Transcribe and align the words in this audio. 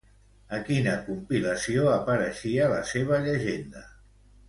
A 0.57 0.61
quina 0.69 0.95
compilació 1.09 1.85
apareixia, 1.99 2.73
la 2.75 2.83
seva 2.97 3.25
llegenda? 3.29 3.89